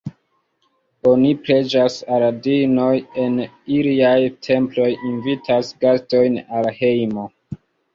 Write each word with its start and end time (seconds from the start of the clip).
Oni 1.09 1.33
preĝas 1.49 1.99
al 2.15 2.25
diinoj 2.49 2.89
en 3.27 3.39
iliaj 3.79 4.17
temploj, 4.51 4.91
invitas 5.15 5.75
gastojn 5.87 6.45
al 6.61 6.77
hejmo. 6.83 7.33